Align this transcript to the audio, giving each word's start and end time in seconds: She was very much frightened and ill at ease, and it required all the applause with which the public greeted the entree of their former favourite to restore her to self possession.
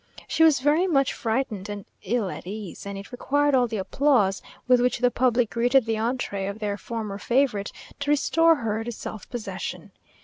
She 0.27 0.43
was 0.43 0.61
very 0.61 0.87
much 0.87 1.13
frightened 1.13 1.69
and 1.69 1.85
ill 2.01 2.31
at 2.31 2.47
ease, 2.47 2.87
and 2.87 2.97
it 2.97 3.11
required 3.11 3.53
all 3.53 3.67
the 3.67 3.77
applause 3.77 4.41
with 4.67 4.81
which 4.81 4.97
the 4.97 5.11
public 5.11 5.51
greeted 5.51 5.85
the 5.85 5.99
entree 5.99 6.47
of 6.47 6.57
their 6.57 6.75
former 6.75 7.19
favourite 7.19 7.71
to 7.99 8.09
restore 8.09 8.55
her 8.55 8.83
to 8.83 8.91
self 8.91 9.29
possession. 9.29 9.91